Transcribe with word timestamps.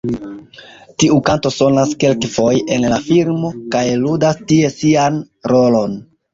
Tiu 1.03 1.17
kanto 1.27 1.51
sonas 1.57 1.91
kelkfoje 2.05 2.65
en 2.79 2.89
la 2.95 2.99
filmo 3.11 3.53
kaj 3.77 3.85
ludas 4.09 4.43
tie 4.51 4.75
sian 4.81 5.25
rolon. 5.57 5.99